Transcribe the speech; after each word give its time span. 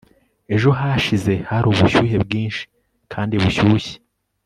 ejo 0.55 0.69
hashize 0.79 1.33
hari 1.49 1.65
ubushyuhe 1.67 2.15
bwinshi 2.25 2.63
kandi 3.11 3.33
bushyushye 3.43 3.95